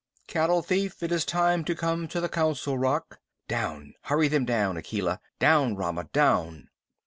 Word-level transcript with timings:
Cattle 0.25 0.63
thief, 0.63 1.03
it 1.03 1.11
is 1.11 1.23
time 1.25 1.63
to 1.65 1.75
come 1.75 2.07
to 2.07 2.19
the 2.19 2.27
Council 2.27 2.75
Rock! 2.75 3.19
Down 3.47 3.93
hurry 4.05 4.27
them 4.29 4.45
down, 4.45 4.75
Akela! 4.75 5.19
Down, 5.37 5.75
Rama, 5.75 6.05
down!" 6.05 6.69